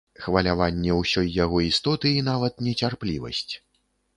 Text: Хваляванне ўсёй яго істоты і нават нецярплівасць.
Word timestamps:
Хваляванне 0.21 0.95
ўсёй 0.99 1.27
яго 1.43 1.61
істоты 1.69 2.15
і 2.17 2.25
нават 2.31 2.53
нецярплівасць. 2.69 3.53